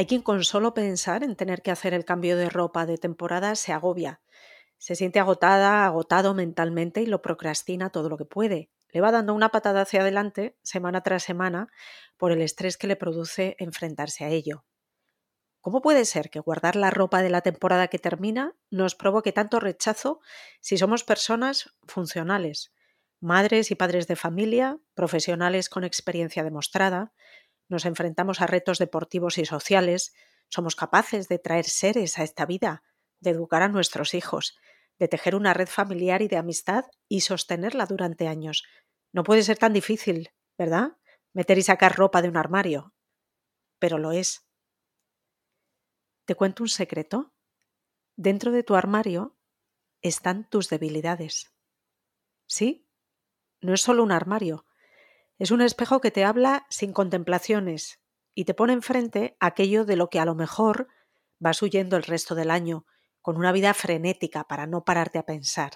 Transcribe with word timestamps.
Hay 0.00 0.06
quien 0.06 0.22
con 0.22 0.44
solo 0.44 0.72
pensar 0.72 1.22
en 1.22 1.36
tener 1.36 1.60
que 1.60 1.70
hacer 1.70 1.92
el 1.92 2.06
cambio 2.06 2.38
de 2.38 2.48
ropa 2.48 2.86
de 2.86 2.96
temporada 2.96 3.54
se 3.54 3.74
agobia. 3.74 4.22
Se 4.78 4.96
siente 4.96 5.20
agotada, 5.20 5.84
agotado 5.84 6.32
mentalmente 6.32 7.02
y 7.02 7.06
lo 7.06 7.20
procrastina 7.20 7.90
todo 7.90 8.08
lo 8.08 8.16
que 8.16 8.24
puede. 8.24 8.70
Le 8.88 9.02
va 9.02 9.12
dando 9.12 9.34
una 9.34 9.50
patada 9.50 9.82
hacia 9.82 10.00
adelante 10.00 10.56
semana 10.62 11.02
tras 11.02 11.24
semana 11.24 11.68
por 12.16 12.32
el 12.32 12.40
estrés 12.40 12.78
que 12.78 12.86
le 12.86 12.96
produce 12.96 13.56
enfrentarse 13.58 14.24
a 14.24 14.30
ello. 14.30 14.64
¿Cómo 15.60 15.82
puede 15.82 16.06
ser 16.06 16.30
que 16.30 16.40
guardar 16.40 16.76
la 16.76 16.88
ropa 16.88 17.20
de 17.20 17.28
la 17.28 17.42
temporada 17.42 17.88
que 17.88 17.98
termina 17.98 18.56
nos 18.70 18.94
provoque 18.94 19.32
tanto 19.32 19.60
rechazo 19.60 20.20
si 20.62 20.78
somos 20.78 21.04
personas 21.04 21.76
funcionales, 21.86 22.72
madres 23.20 23.70
y 23.70 23.74
padres 23.74 24.08
de 24.08 24.16
familia, 24.16 24.78
profesionales 24.94 25.68
con 25.68 25.84
experiencia 25.84 26.42
demostrada, 26.42 27.12
nos 27.70 27.86
enfrentamos 27.86 28.40
a 28.40 28.46
retos 28.46 28.78
deportivos 28.78 29.38
y 29.38 29.44
sociales, 29.44 30.12
somos 30.48 30.76
capaces 30.76 31.28
de 31.28 31.38
traer 31.38 31.64
seres 31.64 32.18
a 32.18 32.24
esta 32.24 32.44
vida, 32.44 32.82
de 33.20 33.30
educar 33.30 33.62
a 33.62 33.68
nuestros 33.68 34.14
hijos, 34.14 34.58
de 34.98 35.08
tejer 35.08 35.34
una 35.34 35.54
red 35.54 35.68
familiar 35.68 36.20
y 36.20 36.28
de 36.28 36.36
amistad 36.36 36.84
y 37.08 37.20
sostenerla 37.20 37.86
durante 37.86 38.26
años. 38.26 38.64
No 39.12 39.22
puede 39.22 39.42
ser 39.42 39.56
tan 39.56 39.72
difícil, 39.72 40.30
¿verdad? 40.58 40.98
Meter 41.32 41.58
y 41.58 41.62
sacar 41.62 41.96
ropa 41.96 42.22
de 42.22 42.28
un 42.28 42.36
armario. 42.36 42.92
Pero 43.78 43.98
lo 43.98 44.12
es. 44.12 44.46
¿Te 46.26 46.34
cuento 46.34 46.64
un 46.64 46.68
secreto? 46.68 47.32
Dentro 48.16 48.52
de 48.52 48.62
tu 48.62 48.74
armario 48.74 49.38
están 50.02 50.48
tus 50.50 50.68
debilidades. 50.68 51.54
¿Sí? 52.46 52.86
No 53.60 53.74
es 53.74 53.80
solo 53.80 54.02
un 54.02 54.12
armario, 54.12 54.66
es 55.40 55.50
un 55.50 55.62
espejo 55.62 56.02
que 56.02 56.10
te 56.10 56.26
habla 56.26 56.66
sin 56.68 56.92
contemplaciones 56.92 57.98
y 58.34 58.44
te 58.44 58.52
pone 58.52 58.74
enfrente 58.74 59.38
aquello 59.40 59.86
de 59.86 59.96
lo 59.96 60.10
que 60.10 60.20
a 60.20 60.26
lo 60.26 60.34
mejor 60.34 60.88
vas 61.38 61.62
huyendo 61.62 61.96
el 61.96 62.02
resto 62.02 62.34
del 62.34 62.50
año, 62.50 62.84
con 63.22 63.38
una 63.38 63.50
vida 63.50 63.72
frenética 63.72 64.44
para 64.44 64.66
no 64.66 64.84
pararte 64.84 65.18
a 65.18 65.24
pensar. 65.24 65.72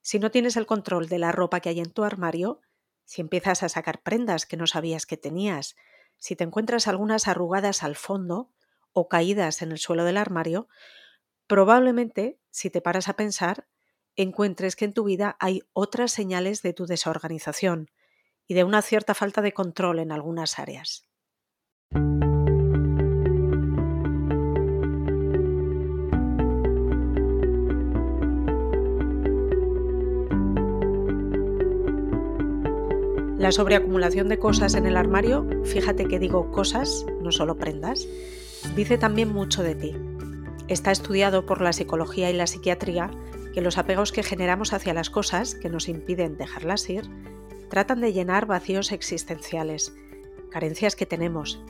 Si 0.00 0.18
no 0.18 0.30
tienes 0.30 0.56
el 0.56 0.64
control 0.64 1.06
de 1.06 1.18
la 1.18 1.32
ropa 1.32 1.60
que 1.60 1.68
hay 1.68 1.80
en 1.80 1.92
tu 1.92 2.02
armario, 2.02 2.62
si 3.04 3.20
empiezas 3.20 3.62
a 3.62 3.68
sacar 3.68 4.02
prendas 4.02 4.46
que 4.46 4.56
no 4.56 4.66
sabías 4.66 5.04
que 5.04 5.18
tenías, 5.18 5.76
si 6.16 6.34
te 6.34 6.44
encuentras 6.44 6.88
algunas 6.88 7.28
arrugadas 7.28 7.82
al 7.82 7.94
fondo 7.94 8.54
o 8.92 9.06
caídas 9.08 9.60
en 9.60 9.70
el 9.70 9.78
suelo 9.78 10.04
del 10.04 10.16
armario, 10.16 10.66
probablemente, 11.46 12.40
si 12.50 12.70
te 12.70 12.80
paras 12.80 13.08
a 13.10 13.16
pensar, 13.16 13.68
encuentres 14.14 14.76
que 14.76 14.86
en 14.86 14.94
tu 14.94 15.04
vida 15.04 15.36
hay 15.40 15.62
otras 15.74 16.10
señales 16.10 16.62
de 16.62 16.72
tu 16.72 16.86
desorganización, 16.86 17.90
y 18.48 18.54
de 18.54 18.64
una 18.64 18.82
cierta 18.82 19.14
falta 19.14 19.42
de 19.42 19.52
control 19.52 19.98
en 19.98 20.12
algunas 20.12 20.58
áreas. 20.58 21.06
La 33.38 33.52
sobreacumulación 33.52 34.28
de 34.28 34.38
cosas 34.38 34.74
en 34.74 34.86
el 34.86 34.96
armario, 34.96 35.46
fíjate 35.64 36.08
que 36.08 36.18
digo 36.18 36.50
cosas, 36.50 37.06
no 37.20 37.30
solo 37.30 37.56
prendas, 37.56 38.08
dice 38.74 38.98
también 38.98 39.32
mucho 39.32 39.62
de 39.62 39.74
ti. 39.74 39.94
Está 40.68 40.90
estudiado 40.90 41.46
por 41.46 41.60
la 41.60 41.72
psicología 41.72 42.28
y 42.28 42.32
la 42.32 42.48
psiquiatría 42.48 43.10
que 43.54 43.60
los 43.60 43.78
apegos 43.78 44.10
que 44.10 44.22
generamos 44.22 44.72
hacia 44.72 44.94
las 44.94 45.10
cosas, 45.10 45.54
que 45.54 45.68
nos 45.68 45.88
impiden 45.88 46.36
dejarlas 46.36 46.90
ir, 46.90 47.08
tratan 47.68 48.00
de 48.00 48.12
llenar 48.12 48.46
vacíos 48.46 48.92
existenciales, 48.92 49.94
carencias 50.50 50.96
que 50.96 51.06
tenemos, 51.06 51.60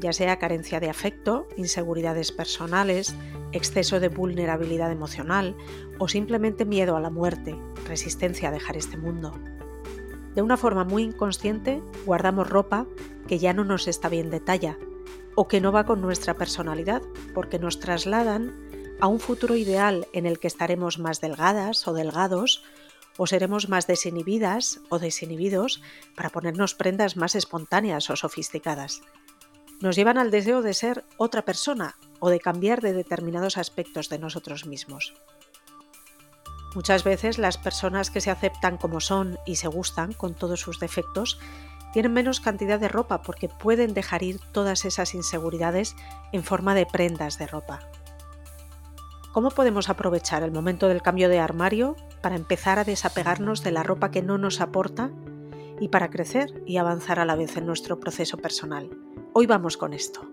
ya 0.00 0.12
sea 0.12 0.38
carencia 0.38 0.80
de 0.80 0.88
afecto, 0.88 1.46
inseguridades 1.56 2.32
personales, 2.32 3.14
exceso 3.52 4.00
de 4.00 4.08
vulnerabilidad 4.08 4.90
emocional 4.90 5.56
o 5.98 6.08
simplemente 6.08 6.64
miedo 6.64 6.96
a 6.96 7.00
la 7.00 7.10
muerte, 7.10 7.56
resistencia 7.86 8.48
a 8.48 8.52
dejar 8.52 8.76
este 8.76 8.96
mundo. 8.96 9.38
De 10.34 10.42
una 10.42 10.56
forma 10.56 10.84
muy 10.84 11.02
inconsciente 11.02 11.82
guardamos 12.06 12.48
ropa 12.48 12.86
que 13.26 13.38
ya 13.38 13.52
no 13.52 13.64
nos 13.64 13.88
está 13.88 14.08
bien 14.08 14.30
de 14.30 14.40
talla 14.40 14.78
o 15.34 15.48
que 15.48 15.60
no 15.60 15.72
va 15.72 15.84
con 15.84 16.00
nuestra 16.00 16.34
personalidad 16.34 17.02
porque 17.34 17.58
nos 17.58 17.78
trasladan 17.80 18.54
a 19.00 19.06
un 19.06 19.18
futuro 19.18 19.56
ideal 19.56 20.06
en 20.12 20.26
el 20.26 20.38
que 20.38 20.46
estaremos 20.46 20.98
más 20.98 21.20
delgadas 21.20 21.86
o 21.88 21.92
delgados 21.92 22.62
o 23.20 23.26
seremos 23.26 23.68
más 23.68 23.86
desinhibidas 23.86 24.80
o 24.88 24.98
desinhibidos 24.98 25.82
para 26.16 26.30
ponernos 26.30 26.74
prendas 26.74 27.18
más 27.18 27.34
espontáneas 27.34 28.08
o 28.08 28.16
sofisticadas. 28.16 29.02
Nos 29.82 29.94
llevan 29.94 30.16
al 30.16 30.30
deseo 30.30 30.62
de 30.62 30.72
ser 30.72 31.04
otra 31.18 31.42
persona 31.44 31.98
o 32.18 32.30
de 32.30 32.40
cambiar 32.40 32.80
de 32.80 32.94
determinados 32.94 33.58
aspectos 33.58 34.08
de 34.08 34.18
nosotros 34.18 34.64
mismos. 34.64 35.12
Muchas 36.74 37.04
veces 37.04 37.36
las 37.36 37.58
personas 37.58 38.10
que 38.10 38.22
se 38.22 38.30
aceptan 38.30 38.78
como 38.78 39.00
son 39.00 39.38
y 39.44 39.56
se 39.56 39.68
gustan 39.68 40.14
con 40.14 40.34
todos 40.34 40.60
sus 40.60 40.80
defectos 40.80 41.38
tienen 41.92 42.14
menos 42.14 42.40
cantidad 42.40 42.80
de 42.80 42.88
ropa 42.88 43.20
porque 43.20 43.50
pueden 43.50 43.92
dejar 43.92 44.22
ir 44.22 44.40
todas 44.52 44.86
esas 44.86 45.12
inseguridades 45.12 45.94
en 46.32 46.42
forma 46.42 46.74
de 46.74 46.86
prendas 46.86 47.36
de 47.36 47.48
ropa. 47.48 47.80
¿Cómo 49.32 49.50
podemos 49.50 49.88
aprovechar 49.88 50.42
el 50.42 50.50
momento 50.50 50.88
del 50.88 51.02
cambio 51.02 51.28
de 51.28 51.38
armario 51.38 51.94
para 52.20 52.34
empezar 52.34 52.80
a 52.80 52.84
desapegarnos 52.84 53.62
de 53.62 53.70
la 53.70 53.84
ropa 53.84 54.10
que 54.10 54.22
no 54.22 54.38
nos 54.38 54.60
aporta 54.60 55.12
y 55.78 55.86
para 55.88 56.10
crecer 56.10 56.64
y 56.66 56.78
avanzar 56.78 57.20
a 57.20 57.24
la 57.24 57.36
vez 57.36 57.56
en 57.56 57.64
nuestro 57.64 58.00
proceso 58.00 58.38
personal? 58.38 58.90
Hoy 59.32 59.46
vamos 59.46 59.76
con 59.76 59.92
esto. 59.92 60.28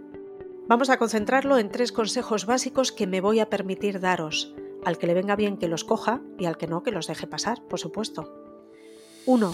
Vamos 0.67 0.89
a 0.89 0.97
concentrarlo 0.97 1.59
en 1.59 1.69
tres 1.69 1.91
consejos 1.91 2.47
básicos 2.47 2.91
que 2.91 3.05
me 3.05 3.21
voy 3.21 3.39
a 3.39 3.51
permitir 3.51 3.99
daros, 3.99 4.55
al 4.83 4.97
que 4.97 5.05
le 5.05 5.13
venga 5.13 5.35
bien 5.35 5.57
que 5.57 5.67
los 5.67 5.83
coja 5.83 6.21
y 6.39 6.45
al 6.45 6.57
que 6.57 6.65
no 6.65 6.81
que 6.81 6.91
los 6.91 7.05
deje 7.05 7.27
pasar, 7.27 7.61
por 7.69 7.79
supuesto. 7.79 8.33
1. 9.27 9.51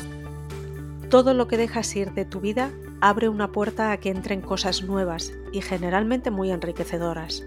Todo 1.09 1.33
lo 1.33 1.49
que 1.49 1.57
dejas 1.57 1.93
ir 1.97 2.13
de 2.13 2.23
tu 2.23 2.39
vida 2.39 2.71
abre 3.01 3.27
una 3.27 3.51
puerta 3.51 3.91
a 3.91 3.97
que 3.97 4.09
entren 4.09 4.39
cosas 4.39 4.83
nuevas 4.83 5.33
y 5.51 5.59
generalmente 5.59 6.31
muy 6.31 6.49
enriquecedoras. 6.49 7.45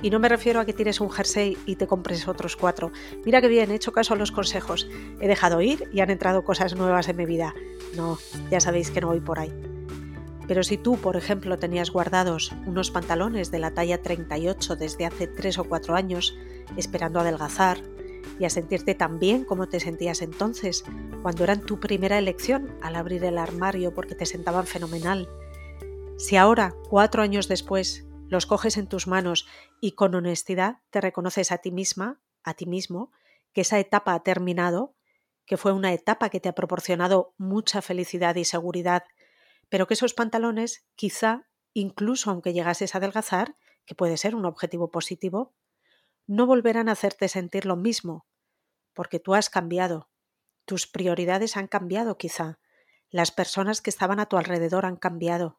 Y 0.00 0.10
no 0.10 0.20
me 0.20 0.28
refiero 0.28 0.60
a 0.60 0.64
que 0.64 0.72
tires 0.72 1.00
un 1.00 1.10
jersey 1.10 1.56
y 1.66 1.76
te 1.76 1.86
compres 1.86 2.28
otros 2.28 2.56
cuatro. 2.56 2.92
Mira 3.24 3.40
que 3.40 3.48
bien, 3.48 3.70
he 3.70 3.74
hecho 3.74 3.92
caso 3.92 4.14
a 4.14 4.16
los 4.16 4.30
consejos. 4.30 4.88
He 5.20 5.26
dejado 5.26 5.60
ir 5.60 5.88
y 5.92 6.00
han 6.00 6.10
entrado 6.10 6.44
cosas 6.44 6.76
nuevas 6.76 7.08
en 7.08 7.16
mi 7.16 7.26
vida. 7.26 7.54
No, 7.96 8.18
ya 8.50 8.60
sabéis 8.60 8.90
que 8.90 9.00
no 9.00 9.08
voy 9.08 9.20
por 9.20 9.40
ahí. 9.40 9.52
Pero 10.46 10.62
si 10.62 10.78
tú, 10.78 10.96
por 10.96 11.16
ejemplo, 11.16 11.58
tenías 11.58 11.90
guardados 11.90 12.52
unos 12.64 12.90
pantalones 12.90 13.50
de 13.50 13.58
la 13.58 13.72
talla 13.72 14.00
38 14.00 14.76
desde 14.76 15.04
hace 15.04 15.26
3 15.26 15.58
o 15.58 15.64
4 15.64 15.94
años, 15.94 16.38
esperando 16.76 17.20
adelgazar 17.20 17.78
y 18.38 18.44
a 18.44 18.50
sentirte 18.50 18.94
tan 18.94 19.18
bien 19.18 19.44
como 19.44 19.68
te 19.68 19.80
sentías 19.80 20.22
entonces, 20.22 20.84
cuando 21.22 21.44
eran 21.44 21.60
tu 21.60 21.80
primera 21.80 22.18
elección 22.18 22.72
al 22.80 22.96
abrir 22.96 23.24
el 23.24 23.36
armario 23.36 23.92
porque 23.92 24.14
te 24.14 24.26
sentaban 24.26 24.66
fenomenal, 24.66 25.28
si 26.18 26.34
ahora, 26.34 26.74
cuatro 26.88 27.22
años 27.22 27.46
después, 27.46 28.04
los 28.28 28.46
coges 28.46 28.76
en 28.76 28.86
tus 28.86 29.06
manos 29.06 29.46
y 29.80 29.92
con 29.92 30.14
honestidad 30.14 30.78
te 30.90 31.00
reconoces 31.00 31.52
a 31.52 31.58
ti 31.58 31.70
misma, 31.70 32.20
a 32.42 32.54
ti 32.54 32.66
mismo, 32.66 33.10
que 33.52 33.62
esa 33.62 33.78
etapa 33.78 34.14
ha 34.14 34.22
terminado, 34.22 34.94
que 35.46 35.56
fue 35.56 35.72
una 35.72 35.92
etapa 35.92 36.28
que 36.28 36.40
te 36.40 36.48
ha 36.48 36.54
proporcionado 36.54 37.34
mucha 37.38 37.80
felicidad 37.80 38.36
y 38.36 38.44
seguridad, 38.44 39.04
pero 39.68 39.86
que 39.86 39.94
esos 39.94 40.14
pantalones, 40.14 40.86
quizá, 40.94 41.48
incluso 41.72 42.30
aunque 42.30 42.52
llegases 42.52 42.94
a 42.94 42.98
adelgazar, 42.98 43.54
que 43.86 43.94
puede 43.94 44.18
ser 44.18 44.34
un 44.34 44.44
objetivo 44.44 44.90
positivo, 44.90 45.54
no 46.26 46.46
volverán 46.46 46.90
a 46.90 46.92
hacerte 46.92 47.28
sentir 47.28 47.64
lo 47.64 47.76
mismo, 47.76 48.26
porque 48.92 49.18
tú 49.18 49.34
has 49.34 49.48
cambiado, 49.48 50.10
tus 50.66 50.86
prioridades 50.86 51.56
han 51.56 51.66
cambiado 51.66 52.18
quizá, 52.18 52.58
las 53.10 53.30
personas 53.30 53.80
que 53.80 53.88
estaban 53.88 54.20
a 54.20 54.26
tu 54.26 54.36
alrededor 54.36 54.84
han 54.84 54.96
cambiado, 54.96 55.57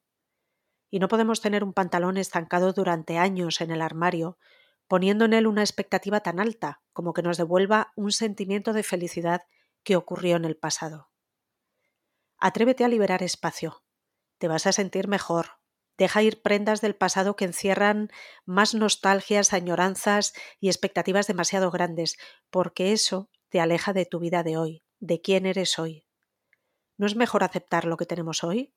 y 0.90 1.00
no 1.00 1.08
podemos 1.08 1.42
tener 1.42 1.64
un 1.64 1.74
pantalón 1.74 2.18
estancado 2.18 2.74
durante 2.74 3.18
años 3.18 3.62
en 3.62 3.72
el 3.72 3.82
armario, 3.82 4.38
poniendo 4.88 5.26
en 5.26 5.34
él 5.34 5.48
una 5.48 5.62
expectativa 5.62 6.22
tan 6.22 6.40
alta 6.40 6.82
como 6.94 7.14
que 7.14 7.22
nos 7.22 7.38
devuelva 7.38 7.94
un 7.96 8.12
sentimiento 8.12 8.74
de 8.74 8.84
felicidad 8.84 9.44
que 9.84 9.96
ocurrió 9.96 10.36
en 10.36 10.46
el 10.46 10.58
pasado. 10.58 11.10
Atrévete 12.38 12.84
a 12.84 12.88
liberar 12.88 13.24
espacio. 13.24 13.84
Te 14.38 14.48
vas 14.48 14.66
a 14.66 14.72
sentir 14.72 15.08
mejor, 15.08 15.60
Deja 16.00 16.24
ir 16.24 16.42
prendas 16.42 16.80
del 16.80 16.96
pasado 16.96 17.36
que 17.36 17.44
encierran 17.44 18.10
más 18.46 18.74
nostalgias, 18.74 19.52
añoranzas 19.52 20.32
y 20.62 20.70
expectativas 20.70 21.28
demasiado 21.28 21.72
grandes, 21.72 22.16
porque 22.50 22.94
eso 22.94 23.30
te 23.50 23.60
aleja 23.60 23.92
de 23.92 24.06
tu 24.06 24.20
vida 24.20 24.42
de 24.42 24.56
hoy, 24.56 24.84
de 25.02 25.20
quién 25.20 25.46
eres 25.46 25.78
hoy. 25.78 26.06
¿No 26.96 27.06
es 27.06 27.18
mejor 27.18 27.44
aceptar 27.44 27.84
lo 27.84 27.98
que 27.98 28.06
tenemos 28.06 28.46
hoy? 28.46 28.74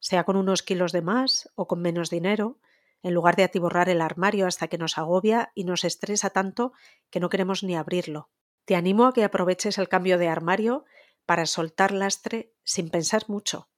Sea 0.00 0.24
con 0.24 0.36
unos 0.36 0.62
kilos 0.62 0.92
de 0.92 1.02
más 1.02 1.48
o 1.54 1.68
con 1.68 1.80
menos 1.80 2.10
dinero, 2.10 2.58
en 3.02 3.14
lugar 3.14 3.36
de 3.36 3.44
atiborrar 3.44 3.88
el 3.88 4.00
armario 4.00 4.46
hasta 4.46 4.68
que 4.68 4.76
nos 4.76 4.98
agobia 4.98 5.52
y 5.54 5.64
nos 5.64 5.84
estresa 5.84 6.30
tanto 6.30 6.72
que 7.10 7.20
no 7.20 7.28
queremos 7.28 7.62
ni 7.62 7.76
abrirlo. 7.76 8.30
Te 8.64 8.74
animo 8.74 9.06
a 9.06 9.12
que 9.14 9.24
aproveches 9.24 9.78
el 9.78 9.88
cambio 9.88 10.18
de 10.18 10.28
armario 10.28 10.84
para 11.24 11.46
soltar 11.46 11.92
lastre 11.92 12.52
sin 12.64 12.90
pensar 12.90 13.22
mucho 13.28 13.70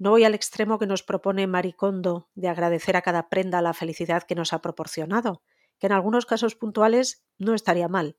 no 0.00 0.08
voy 0.08 0.24
al 0.24 0.34
extremo 0.34 0.78
que 0.78 0.86
nos 0.86 1.02
propone 1.02 1.46
Maricondo 1.46 2.30
de 2.34 2.48
agradecer 2.48 2.96
a 2.96 3.02
cada 3.02 3.28
prenda 3.28 3.60
la 3.60 3.74
felicidad 3.74 4.22
que 4.22 4.34
nos 4.34 4.54
ha 4.54 4.62
proporcionado, 4.62 5.42
que 5.78 5.88
en 5.88 5.92
algunos 5.92 6.24
casos 6.24 6.54
puntuales 6.54 7.22
no 7.36 7.54
estaría 7.54 7.86
mal, 7.86 8.16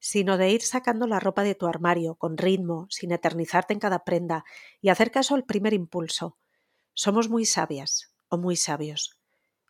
sino 0.00 0.36
de 0.36 0.50
ir 0.50 0.62
sacando 0.62 1.06
la 1.06 1.20
ropa 1.20 1.44
de 1.44 1.54
tu 1.54 1.68
armario 1.68 2.16
con 2.16 2.36
ritmo, 2.36 2.88
sin 2.90 3.12
eternizarte 3.12 3.72
en 3.72 3.78
cada 3.78 4.02
prenda 4.02 4.44
y 4.80 4.88
hacer 4.88 5.12
caso 5.12 5.36
al 5.36 5.44
primer 5.44 5.74
impulso. 5.74 6.38
Somos 6.94 7.28
muy 7.28 7.46
sabias 7.46 8.14
o 8.28 8.36
muy 8.36 8.56
sabios. 8.56 9.18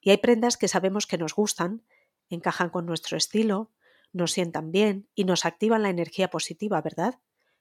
Y 0.01 0.11
hay 0.11 0.17
prendas 0.17 0.57
que 0.57 0.69
sabemos 0.69 1.07
que 1.07 1.19
nos 1.19 1.35
gustan, 1.35 1.83
encajan 2.29 2.71
con 2.71 2.87
nuestro 2.87 3.17
estilo, 3.17 3.71
nos 4.13 4.33
sientan 4.33 4.73
bien 4.73 5.09
y 5.15 5.25
nos 5.25 5.45
activan 5.45 5.83
la 5.83 5.91
energía 5.91 6.31
positiva, 6.31 6.81
¿verdad? 6.81 7.21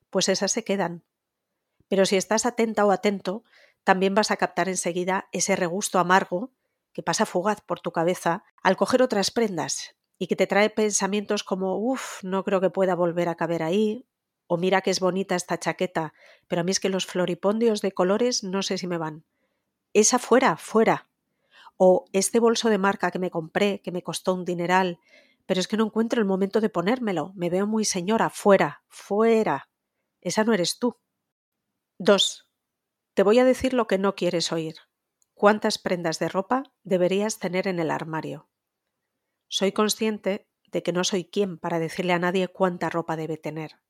Pues 0.09 0.29
esas 0.29 0.51
se 0.51 0.63
quedan. 0.63 1.03
Pero 1.87 2.05
si 2.05 2.17
estás 2.17 2.45
atenta 2.45 2.85
o 2.85 2.91
atento, 2.91 3.43
también 3.83 4.15
vas 4.15 4.31
a 4.31 4.37
captar 4.37 4.69
enseguida 4.69 5.27
ese 5.31 5.55
regusto 5.55 5.99
amargo 5.99 6.51
que 6.93 7.03
pasa 7.03 7.25
fugaz 7.25 7.61
por 7.61 7.79
tu 7.79 7.91
cabeza 7.91 8.43
al 8.63 8.77
coger 8.77 9.01
otras 9.01 9.31
prendas 9.31 9.95
y 10.17 10.27
que 10.27 10.35
te 10.35 10.47
trae 10.47 10.69
pensamientos 10.69 11.43
como, 11.43 11.77
uff, 11.77 12.23
no 12.23 12.43
creo 12.43 12.61
que 12.61 12.69
pueda 12.69 12.95
volver 12.95 13.29
a 13.29 13.35
caber 13.35 13.63
ahí, 13.63 14.05
o 14.47 14.57
mira 14.57 14.81
que 14.81 14.91
es 14.91 14.99
bonita 14.99 15.35
esta 15.35 15.57
chaqueta, 15.57 16.13
pero 16.47 16.61
a 16.61 16.63
mí 16.63 16.71
es 16.71 16.79
que 16.79 16.89
los 16.89 17.05
floripondios 17.05 17.81
de 17.81 17.91
colores 17.91 18.43
no 18.43 18.61
sé 18.61 18.77
si 18.77 18.87
me 18.87 18.97
van. 18.97 19.23
Esa 19.93 20.19
fuera, 20.19 20.57
fuera. 20.57 21.09
O 21.77 22.05
este 22.13 22.39
bolso 22.39 22.69
de 22.69 22.77
marca 22.77 23.11
que 23.11 23.19
me 23.19 23.31
compré, 23.31 23.81
que 23.81 23.91
me 23.91 24.03
costó 24.03 24.33
un 24.33 24.45
dineral, 24.45 24.99
pero 25.45 25.59
es 25.59 25.67
que 25.67 25.77
no 25.77 25.85
encuentro 25.85 26.21
el 26.21 26.27
momento 26.27 26.61
de 26.61 26.69
ponérmelo, 26.69 27.33
me 27.35 27.49
veo 27.49 27.67
muy 27.67 27.83
señora, 27.83 28.29
fuera, 28.29 28.83
fuera. 28.87 29.69
Esa 30.21 30.43
no 30.43 30.53
eres 30.53 30.79
tú. 30.79 30.97
2. 31.97 32.47
Te 33.13 33.23
voy 33.23 33.39
a 33.39 33.45
decir 33.45 33.73
lo 33.73 33.87
que 33.87 33.97
no 33.97 34.15
quieres 34.15 34.51
oír. 34.51 34.75
¿Cuántas 35.33 35.77
prendas 35.77 36.19
de 36.19 36.29
ropa 36.29 36.63
deberías 36.83 37.39
tener 37.39 37.67
en 37.67 37.79
el 37.79 37.91
armario? 37.91 38.47
Soy 39.47 39.71
consciente 39.71 40.47
de 40.71 40.83
que 40.83 40.93
no 40.93 41.03
soy 41.03 41.25
quien 41.25 41.57
para 41.57 41.79
decirle 41.79 42.13
a 42.13 42.19
nadie 42.19 42.47
cuánta 42.47 42.89
ropa 42.89 43.17
debe 43.17 43.37
tener. 43.37 43.81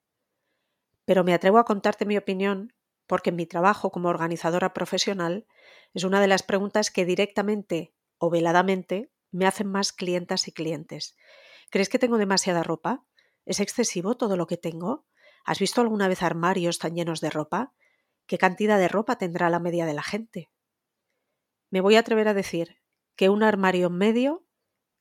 Pero 1.05 1.23
me 1.23 1.33
atrevo 1.33 1.59
a 1.59 1.65
contarte 1.65 2.05
mi 2.05 2.17
opinión 2.17 2.73
porque 3.11 3.31
en 3.31 3.35
mi 3.35 3.45
trabajo 3.45 3.91
como 3.91 4.07
organizadora 4.07 4.73
profesional 4.73 5.45
es 5.93 6.05
una 6.05 6.21
de 6.21 6.27
las 6.27 6.43
preguntas 6.43 6.91
que 6.91 7.03
directamente 7.03 7.93
o 8.17 8.29
veladamente 8.29 9.11
me 9.31 9.45
hacen 9.45 9.67
más 9.67 9.91
clientas 9.91 10.47
y 10.47 10.53
clientes. 10.53 11.17
¿Crees 11.69 11.89
que 11.89 11.99
tengo 11.99 12.17
demasiada 12.17 12.63
ropa? 12.63 13.03
¿Es 13.45 13.59
excesivo 13.59 14.15
todo 14.15 14.37
lo 14.37 14.47
que 14.47 14.55
tengo? 14.55 15.05
¿Has 15.43 15.59
visto 15.59 15.81
alguna 15.81 16.07
vez 16.07 16.23
armarios 16.23 16.79
tan 16.79 16.95
llenos 16.95 17.19
de 17.19 17.29
ropa? 17.29 17.73
¿Qué 18.27 18.37
cantidad 18.37 18.77
de 18.77 18.87
ropa 18.87 19.17
tendrá 19.17 19.49
la 19.49 19.59
media 19.59 19.85
de 19.85 19.93
la 19.93 20.03
gente? 20.03 20.49
Me 21.69 21.81
voy 21.81 21.97
a 21.97 21.99
atrever 21.99 22.29
a 22.29 22.33
decir 22.33 22.77
que 23.17 23.27
un 23.27 23.43
armario 23.43 23.89
medio, 23.89 24.45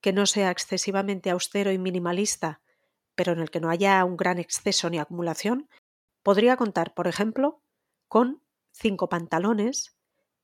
que 0.00 0.12
no 0.12 0.26
sea 0.26 0.50
excesivamente 0.50 1.30
austero 1.30 1.70
y 1.70 1.78
minimalista, 1.78 2.60
pero 3.14 3.34
en 3.34 3.38
el 3.38 3.52
que 3.52 3.60
no 3.60 3.70
haya 3.70 4.04
un 4.04 4.16
gran 4.16 4.40
exceso 4.40 4.90
ni 4.90 4.98
acumulación, 4.98 5.68
podría 6.24 6.56
contar, 6.56 6.92
por 6.92 7.06
ejemplo, 7.06 7.62
con 8.10 8.42
cinco 8.72 9.08
pantalones, 9.08 9.96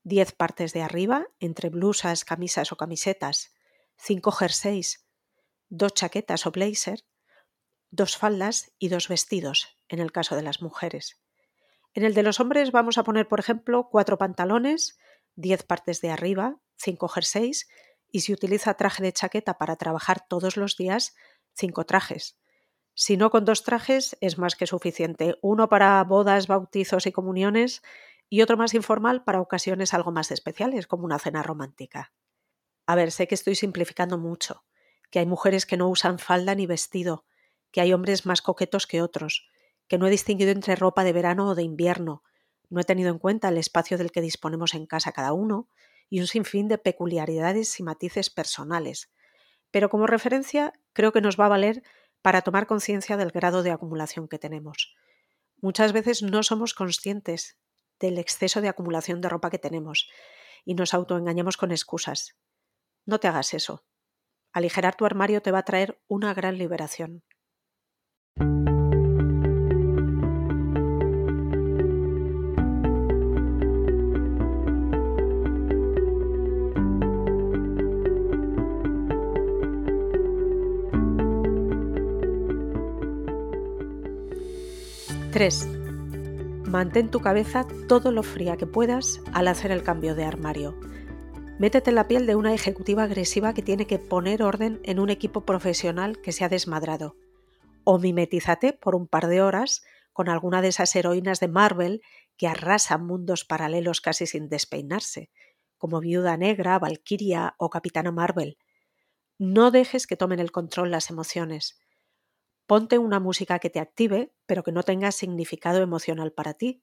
diez 0.05 0.31
partes 0.31 0.73
de 0.73 0.83
arriba, 0.83 1.27
entre 1.41 1.69
blusas, 1.69 2.25
camisas 2.25 2.71
o 2.71 2.77
camisetas, 2.77 3.57
cinco 3.97 4.31
jerseys, 4.31 5.05
dos 5.69 5.93
chaquetas 5.93 6.47
o 6.47 6.53
blazer, 6.53 7.05
dos 7.91 8.17
faldas 8.17 8.71
y 8.79 8.87
dos 8.89 9.09
vestidos, 9.09 9.77
en 9.89 9.99
el 9.99 10.13
caso 10.13 10.37
de 10.37 10.45
las 10.45 10.63
mujeres. 10.63 11.21
En 11.93 12.05
el 12.05 12.15
de 12.15 12.23
los 12.23 12.39
hombres 12.39 12.71
vamos 12.71 12.99
a 12.99 13.03
poner, 13.03 13.27
por 13.27 13.41
ejemplo, 13.41 13.89
cuatro 13.91 14.17
pantalones, 14.17 14.97
diez 15.35 15.65
partes 15.65 16.01
de 16.01 16.11
arriba, 16.11 16.61
cinco 16.77 17.09
jerseys 17.09 17.67
y 18.13 18.21
si 18.21 18.33
utiliza 18.33 18.75
traje 18.75 19.03
de 19.03 19.13
chaqueta 19.13 19.59
para 19.59 19.75
trabajar 19.75 20.25
todos 20.29 20.57
los 20.57 20.77
días, 20.77 21.17
cinco 21.53 21.85
trajes. 21.85 22.39
Si 22.99 23.19
no 23.19 23.29
con 23.29 23.45
dos 23.45 23.63
trajes 23.63 24.17
es 24.23 24.39
más 24.39 24.57
que 24.57 24.67
suficiente, 24.67 25.37
uno 25.43 25.69
para 25.69 26.03
bodas, 26.03 26.47
bautizos 26.47 27.07
y 27.07 27.13
comuniones 27.13 27.83
y 28.31 28.41
otro 28.41 28.57
más 28.57 28.73
informal 28.73 29.23
para 29.23 29.43
ocasiones 29.43 29.93
algo 29.93 30.13
más 30.13 30.31
especiales, 30.31 30.87
como 30.87 31.05
una 31.05 31.19
cena 31.19 31.43
romántica. 31.43 32.15
A 32.87 32.95
ver, 32.95 33.13
sé 33.13 33.29
que 33.29 33.35
estoy 33.35 33.55
simplificando 33.55 34.17
mucho, 34.17 34.65
que 35.11 35.19
hay 35.19 35.27
mujeres 35.27 35.67
que 35.67 35.77
no 35.77 35.91
usan 35.91 36.19
falda 36.19 36.55
ni 36.55 36.67
vestido, 36.67 37.27
que 37.71 37.83
hay 37.83 37.93
hombres 37.93 38.25
más 38.25 38.41
coquetos 38.41 38.87
que 38.87 39.03
otros, 39.03 39.47
que 39.89 39.99
no 39.99 40.07
he 40.07 40.11
distinguido 40.11 40.53
entre 40.53 40.75
ropa 40.75 41.05
de 41.05 41.13
verano 41.13 41.49
o 41.51 41.55
de 41.55 41.65
invierno, 41.65 42.23
no 42.71 42.81
he 42.81 42.85
tenido 42.85 43.11
en 43.11 43.19
cuenta 43.19 43.51
el 43.51 43.59
espacio 43.59 43.99
del 43.99 44.11
que 44.11 44.23
disponemos 44.23 44.73
en 44.73 44.87
casa 44.87 45.13
cada 45.13 45.35
uno 45.35 45.69
y 46.09 46.21
un 46.21 46.27
sinfín 46.29 46.67
de 46.67 46.79
peculiaridades 46.79 47.79
y 47.79 47.83
matices 47.83 48.31
personales. 48.31 49.13
Pero 49.71 49.91
como 49.91 50.07
referencia 50.07 50.73
creo 50.95 51.13
que 51.13 51.21
nos 51.21 51.39
va 51.39 51.45
a 51.45 51.51
valer 51.51 51.83
para 52.27 52.43
tomar 52.43 52.67
conciencia 52.67 53.17
del 53.17 53.31
grado 53.31 53.63
de 53.63 53.71
acumulación 53.71 54.27
que 54.27 54.41
tenemos. 54.41 54.97
Muchas 55.61 55.93
veces 55.93 56.25
no 56.25 56.43
somos 56.43 56.75
conscientes 56.75 57.57
del 58.01 58.19
exceso 58.19 58.61
de 58.61 58.67
acumulación 58.67 59.21
de 59.21 59.29
ropa 59.29 59.49
que 59.49 59.61
tenemos 59.61 60.11
y 60.65 60.75
nos 60.75 60.93
autoengañamos 60.93 61.57
con 61.57 61.71
excusas. 61.71 62.37
No 63.05 63.21
te 63.21 63.29
hagas 63.29 63.55
eso. 63.55 63.85
Aligerar 64.53 64.97
tu 64.97 65.07
armario 65.07 65.41
te 65.41 65.53
va 65.53 65.61
a 65.61 65.65
traer 65.65 66.03
una 66.09 66.35
gran 66.35 66.59
liberación. 66.59 67.23
3. 85.37 85.69
Mantén 86.65 87.11
tu 87.11 87.21
cabeza 87.21 87.67
todo 87.89 88.11
lo 88.11 88.23
fría 88.23 88.57
que 88.57 88.67
puedas 88.67 89.21
al 89.35 89.49
hacer 89.49 89.71
el 89.71 89.83
cambio 89.83 90.15
de 90.15 90.25
armario. 90.25 90.81
Métete 91.59 91.91
en 91.91 91.97
la 91.97 92.09
piel 92.09 92.25
de 92.25 92.37
una 92.37 92.55
ejecutiva 92.55 93.03
agresiva 93.03 93.53
que 93.53 93.61
tiene 93.61 93.87
que 93.87 93.99
poner 93.99 94.43
orden 94.43 94.81
en 94.83 94.99
un 94.99 95.11
equipo 95.11 95.45
profesional 95.45 96.23
que 96.23 96.33
se 96.33 96.43
ha 96.43 96.49
desmadrado. 96.49 97.17
O 97.85 97.99
mimetízate 97.99 98.73
por 98.73 98.95
un 98.95 99.09
par 99.09 99.27
de 99.27 99.43
horas 99.43 99.85
con 100.15 100.31
alguna 100.31 100.63
de 100.63 100.69
esas 100.69 100.97
heroínas 100.97 101.39
de 101.39 101.49
Marvel 101.49 102.01
que 102.39 102.49
arrasan 102.49 103.05
mundos 103.05 103.45
paralelos 103.45 104.01
casi 104.01 104.27
sin 104.27 104.49
despeinarse, 104.49 105.29
como 105.77 106.01
Viuda 106.01 106.39
Negra, 106.39 106.79
Valkyria 106.79 107.57
o 107.59 107.69
Capitana 107.69 108.11
Marvel. 108.11 108.57
No 109.37 109.71
dejes 109.71 110.07
que 110.07 110.17
tomen 110.17 110.41
el 110.41 110.51
control 110.51 110.91
las 110.91 111.11
emociones. 111.11 111.79
Ponte 112.67 112.99
una 112.99 113.21
música 113.21 113.59
que 113.59 113.71
te 113.71 113.81
active, 113.81 114.33
pero 114.47 114.65
que 114.65 114.73
no 114.73 114.83
tenga 114.83 115.13
significado 115.13 115.81
emocional 115.81 116.33
para 116.33 116.55
ti, 116.55 116.83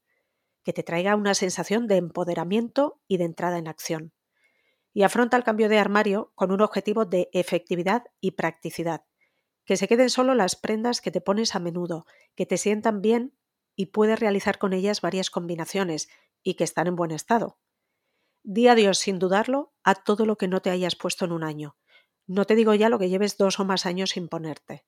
que 0.64 0.74
te 0.74 0.84
traiga 0.84 1.16
una 1.16 1.34
sensación 1.34 1.88
de 1.88 1.98
empoderamiento 1.98 3.02
y 3.08 3.18
de 3.18 3.26
entrada 3.26 3.58
en 3.58 3.68
acción. 3.68 4.14
Y 4.94 5.04
afronta 5.04 5.36
el 5.36 5.44
cambio 5.44 5.70
de 5.70 5.80
armario 5.80 6.32
con 6.36 6.52
un 6.52 6.62
objetivo 6.62 7.06
de 7.06 7.30
efectividad 7.34 8.04
y 8.22 8.32
practicidad. 8.32 9.04
Que 9.66 9.76
se 9.76 9.88
queden 9.88 10.10
solo 10.10 10.36
las 10.36 10.56
prendas 10.56 11.02
que 11.02 11.12
te 11.12 11.22
pones 11.22 11.56
a 11.56 11.60
menudo, 11.60 12.06
que 12.36 12.46
te 12.46 12.58
sientan 12.58 13.02
bien 13.02 13.36
y 13.76 13.88
puedes 13.88 14.20
realizar 14.20 14.60
con 14.60 14.72
ellas 14.72 15.02
varias 15.02 15.30
combinaciones 15.30 16.10
y 16.44 16.54
que 16.54 16.64
están 16.64 16.88
en 16.88 16.96
buen 16.96 17.12
estado. 17.12 17.58
Di 18.44 18.68
adiós 18.68 19.00
sin 19.00 19.20
dudarlo 19.20 19.74
a 19.84 19.96
todo 19.96 20.26
lo 20.26 20.38
que 20.38 20.48
no 20.48 20.62
te 20.62 20.70
hayas 20.70 20.96
puesto 20.96 21.26
en 21.26 21.32
un 21.32 21.44
año. 21.44 21.76
No 22.28 22.46
te 22.46 22.56
digo 22.56 22.74
ya 22.74 22.90
lo 22.90 23.00
que 23.00 23.10
lleves 23.10 23.38
dos 23.38 23.60
o 23.60 23.66
más 23.66 23.86
años 23.86 24.12
sin 24.12 24.28
ponerte. 24.28 24.86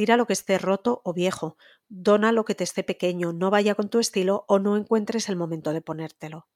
Tira 0.00 0.16
lo 0.16 0.26
que 0.26 0.32
esté 0.32 0.56
roto 0.56 1.02
o 1.04 1.12
viejo, 1.12 1.58
dona 1.90 2.32
lo 2.32 2.46
que 2.46 2.54
te 2.54 2.64
esté 2.64 2.82
pequeño, 2.82 3.34
no 3.34 3.50
vaya 3.50 3.74
con 3.74 3.90
tu 3.90 3.98
estilo 3.98 4.46
o 4.48 4.58
no 4.58 4.78
encuentres 4.78 5.28
el 5.28 5.36
momento 5.36 5.74
de 5.74 5.82
ponértelo. 5.82 6.48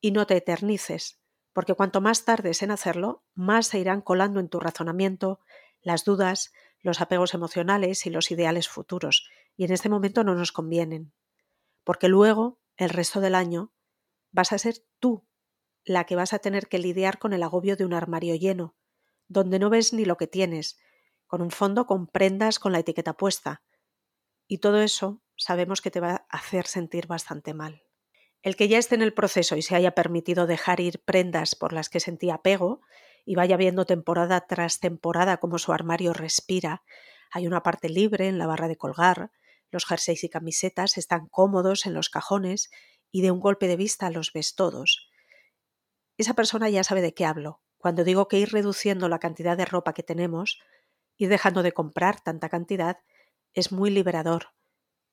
Y 0.00 0.12
no 0.12 0.26
te 0.26 0.38
eternices, 0.38 1.20
porque 1.52 1.74
cuanto 1.74 2.00
más 2.00 2.24
tardes 2.24 2.62
en 2.62 2.70
hacerlo, 2.70 3.22
más 3.34 3.66
se 3.66 3.80
irán 3.80 4.00
colando 4.00 4.40
en 4.40 4.48
tu 4.48 4.60
razonamiento 4.60 5.40
las 5.82 6.06
dudas, 6.06 6.54
los 6.80 7.02
apegos 7.02 7.34
emocionales 7.34 8.06
y 8.06 8.08
los 8.08 8.30
ideales 8.30 8.66
futuros, 8.66 9.28
y 9.58 9.64
en 9.64 9.72
este 9.72 9.90
momento 9.90 10.24
no 10.24 10.34
nos 10.34 10.50
convienen, 10.50 11.12
porque 11.84 12.08
luego, 12.08 12.60
el 12.78 12.88
resto 12.88 13.20
del 13.20 13.34
año, 13.34 13.74
vas 14.32 14.54
a 14.54 14.58
ser 14.58 14.76
tú 15.00 15.26
la 15.84 16.04
que 16.04 16.16
vas 16.16 16.32
a 16.32 16.38
tener 16.38 16.68
que 16.68 16.78
lidiar 16.78 17.18
con 17.18 17.34
el 17.34 17.42
agobio 17.42 17.76
de 17.76 17.84
un 17.84 17.92
armario 17.92 18.34
lleno, 18.36 18.74
donde 19.28 19.58
no 19.58 19.68
ves 19.68 19.92
ni 19.92 20.06
lo 20.06 20.16
que 20.16 20.28
tienes, 20.28 20.78
con 21.34 21.42
un 21.42 21.50
fondo 21.50 21.84
con 21.84 22.06
prendas 22.06 22.60
con 22.60 22.70
la 22.70 22.78
etiqueta 22.78 23.14
puesta. 23.14 23.64
Y 24.46 24.58
todo 24.58 24.80
eso 24.80 25.20
sabemos 25.36 25.80
que 25.80 25.90
te 25.90 25.98
va 25.98 26.28
a 26.30 26.36
hacer 26.36 26.68
sentir 26.68 27.08
bastante 27.08 27.54
mal. 27.54 27.82
El 28.42 28.54
que 28.54 28.68
ya 28.68 28.78
esté 28.78 28.94
en 28.94 29.02
el 29.02 29.14
proceso 29.14 29.56
y 29.56 29.62
se 29.62 29.74
haya 29.74 29.96
permitido 29.96 30.46
dejar 30.46 30.78
ir 30.78 31.02
prendas 31.04 31.56
por 31.56 31.72
las 31.72 31.88
que 31.88 31.98
sentía 31.98 32.34
apego 32.34 32.82
y 33.24 33.34
vaya 33.34 33.56
viendo 33.56 33.84
temporada 33.84 34.46
tras 34.46 34.78
temporada 34.78 35.38
cómo 35.38 35.58
su 35.58 35.72
armario 35.72 36.12
respira, 36.12 36.84
hay 37.32 37.48
una 37.48 37.64
parte 37.64 37.88
libre 37.88 38.28
en 38.28 38.38
la 38.38 38.46
barra 38.46 38.68
de 38.68 38.76
colgar, 38.76 39.32
los 39.72 39.86
jerseys 39.86 40.22
y 40.22 40.28
camisetas 40.28 40.96
están 40.98 41.26
cómodos 41.26 41.84
en 41.84 41.94
los 41.94 42.10
cajones 42.10 42.70
y 43.10 43.22
de 43.22 43.32
un 43.32 43.40
golpe 43.40 43.66
de 43.66 43.74
vista 43.74 44.08
los 44.08 44.32
ves 44.32 44.54
todos. 44.54 45.10
Esa 46.16 46.34
persona 46.34 46.70
ya 46.70 46.84
sabe 46.84 47.02
de 47.02 47.12
qué 47.12 47.24
hablo. 47.24 47.60
Cuando 47.76 48.04
digo 48.04 48.28
que 48.28 48.38
ir 48.38 48.52
reduciendo 48.52 49.08
la 49.08 49.18
cantidad 49.18 49.56
de 49.56 49.64
ropa 49.64 49.94
que 49.94 50.04
tenemos, 50.04 50.60
ir 51.16 51.28
dejando 51.28 51.62
de 51.62 51.72
comprar 51.72 52.20
tanta 52.20 52.48
cantidad, 52.48 52.98
es 53.52 53.72
muy 53.72 53.90
liberador. 53.90 54.54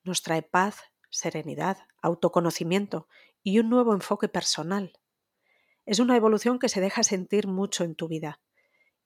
Nos 0.03 0.23
trae 0.23 0.41
paz, 0.41 0.81
serenidad, 1.09 1.77
autoconocimiento 2.01 3.07
y 3.43 3.59
un 3.59 3.69
nuevo 3.69 3.93
enfoque 3.93 4.27
personal. 4.27 4.93
Es 5.85 5.99
una 5.99 6.15
evolución 6.15 6.59
que 6.59 6.69
se 6.69 6.81
deja 6.81 7.03
sentir 7.03 7.47
mucho 7.47 7.83
en 7.83 7.95
tu 7.95 8.07
vida. 8.07 8.41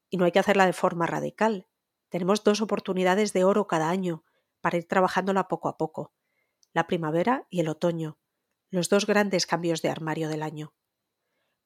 Y 0.09 0.17
no 0.17 0.25
hay 0.25 0.31
que 0.31 0.39
hacerla 0.39 0.65
de 0.65 0.73
forma 0.73 1.07
radical. 1.07 1.67
Tenemos 2.09 2.43
dos 2.43 2.61
oportunidades 2.61 3.33
de 3.33 3.43
oro 3.43 3.67
cada 3.67 3.89
año 3.89 4.23
para 4.61 4.77
ir 4.77 4.87
trabajándola 4.87 5.47
poco 5.47 5.67
a 5.67 5.77
poco. 5.77 6.13
La 6.73 6.87
primavera 6.87 7.47
y 7.49 7.59
el 7.59 7.69
otoño, 7.69 8.19
los 8.69 8.89
dos 8.89 9.05
grandes 9.05 9.45
cambios 9.45 9.81
de 9.81 9.89
armario 9.89 10.29
del 10.29 10.43
año. 10.43 10.73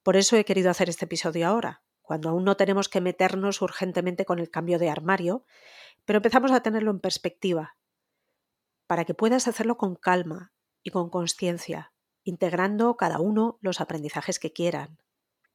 Por 0.03 0.15
eso 0.15 0.37
he 0.37 0.45
querido 0.45 0.69
hacer 0.69 0.89
este 0.89 1.05
episodio 1.05 1.47
ahora, 1.47 1.83
cuando 2.09 2.29
aún 2.29 2.43
no 2.43 2.57
tenemos 2.57 2.89
que 2.89 3.01
meternos 3.01 3.61
urgentemente 3.61 4.25
con 4.25 4.39
el 4.39 4.49
cambio 4.49 4.79
de 4.79 4.89
armario, 4.89 5.45
pero 6.05 6.17
empezamos 6.17 6.51
a 6.51 6.63
tenerlo 6.63 6.89
en 6.89 6.99
perspectiva, 6.99 7.77
para 8.87 9.05
que 9.05 9.13
puedas 9.13 9.47
hacerlo 9.47 9.77
con 9.77 9.95
calma 9.95 10.51
y 10.81 10.89
con 10.89 11.11
conciencia, 11.11 11.93
integrando 12.23 12.97
cada 12.97 13.19
uno 13.19 13.59
los 13.61 13.79
aprendizajes 13.79 14.39
que 14.39 14.51
quieran. 14.51 14.97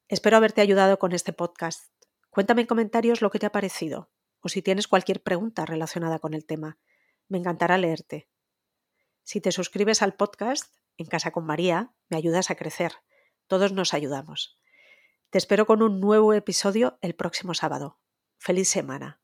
Espero 0.06 0.36
haberte 0.36 0.60
ayudado 0.60 1.00
con 1.00 1.10
este 1.10 1.32
podcast. 1.32 1.90
Cuéntame 2.30 2.60
en 2.60 2.68
comentarios 2.68 3.20
lo 3.20 3.32
que 3.32 3.40
te 3.40 3.46
ha 3.46 3.50
parecido 3.50 4.12
o 4.38 4.48
si 4.48 4.62
tienes 4.62 4.86
cualquier 4.86 5.24
pregunta 5.24 5.66
relacionada 5.66 6.20
con 6.20 6.34
el 6.34 6.46
tema. 6.46 6.78
Me 7.26 7.38
encantará 7.38 7.78
leerte. 7.78 8.28
Si 9.24 9.40
te 9.40 9.50
suscribes 9.50 10.02
al 10.02 10.14
podcast 10.14 10.72
En 10.98 11.06
Casa 11.06 11.32
con 11.32 11.46
María, 11.46 11.92
me 12.08 12.16
ayudas 12.16 12.52
a 12.52 12.54
crecer. 12.54 12.92
Todos 13.48 13.72
nos 13.72 13.92
ayudamos. 13.92 14.60
Te 15.34 15.38
espero 15.38 15.66
con 15.66 15.82
un 15.82 16.00
nuevo 16.00 16.32
episodio 16.32 16.96
el 17.02 17.16
próximo 17.16 17.54
sábado. 17.54 17.98
Feliz 18.38 18.68
semana. 18.68 19.18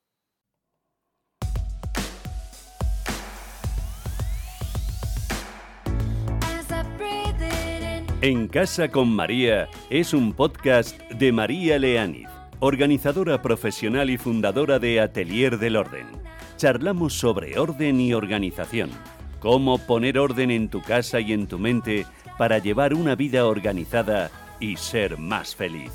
En 8.23 8.49
Casa 8.49 8.89
con 8.89 9.15
María 9.15 9.69
es 9.89 10.13
un 10.13 10.33
podcast 10.33 11.01
de 11.13 11.31
María 11.31 11.79
Leániz, 11.79 12.27
organizadora 12.59 13.41
profesional 13.41 14.11
y 14.11 14.19
fundadora 14.19 14.81
de 14.81 15.01
Atelier 15.01 15.61
del 15.61 15.77
Orden. 15.77 16.09
Charlamos 16.57 17.15
sobre 17.15 17.57
orden 17.57 18.01
y 18.01 18.15
organización, 18.15 18.91
cómo 19.39 19.79
poner 19.79 20.19
orden 20.19 20.51
en 20.51 20.71
tu 20.71 20.83
casa 20.83 21.21
y 21.21 21.33
en 21.33 21.47
tu 21.47 21.61
mente 21.61 22.05
para 22.37 22.59
llevar 22.59 22.95
una 22.95 23.15
vida 23.15 23.47
organizada 23.47 24.29
y 24.61 24.77
ser 24.77 25.19
más 25.19 25.57
feliz. 25.57 25.93